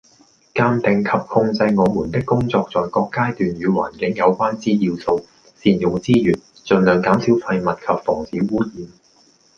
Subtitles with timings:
[0.55, 8.91] 鑑定及控制我們的工作在各階段與環境有關之要素，善用資源，盡量減少廢物及防止污染